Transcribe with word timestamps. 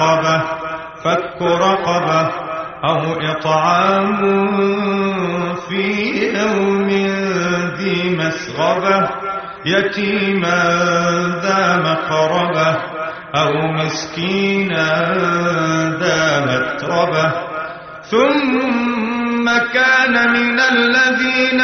العقبة 0.00 0.42
فك 1.04 1.42
رقبة 1.42 2.30
أو 2.84 3.20
إطعام 3.20 4.16
في 5.68 5.84
يوم 6.38 6.88
ذي 7.76 8.16
مسغبة 8.16 9.08
يتيما 9.66 10.62
ذا 11.42 11.76
مقربة 11.76 12.76
أو 13.34 13.52
مسكينا 13.72 15.14
ذا 16.00 16.40
متربة. 16.46 17.32
ثم 18.10 19.50
كان 19.72 20.32
من 20.32 20.60
الذين 20.60 21.60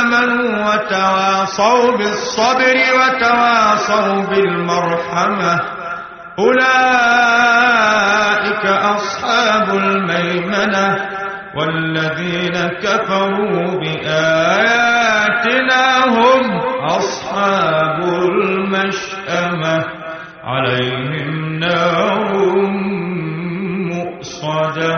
آمنوا 0.00 0.74
وتواصوا 0.74 1.96
بالصبر 1.96 2.76
وتواصوا 2.98 4.22
بالمرحمة. 4.22 5.60
أولئك 6.38 7.33
الميمنة 10.24 11.08
والذين 11.56 12.68
كفروا 12.68 13.80
بآياتنا 13.80 15.04
هم 16.08 16.44
أصحاب 16.80 18.02
المشأمة. 18.02 19.84
عليهم 20.44 21.58
نار 21.58 22.32
مؤصدة. 23.92 24.94